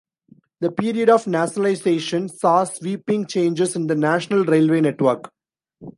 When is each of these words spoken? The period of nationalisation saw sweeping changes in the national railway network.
The 0.61 0.71
period 0.71 1.11
of 1.11 1.27
nationalisation 1.27 2.27
saw 2.27 2.63
sweeping 2.63 3.27
changes 3.27 3.75
in 3.75 3.85
the 3.85 3.93
national 3.93 4.45
railway 4.45 4.81
network. 4.81 5.31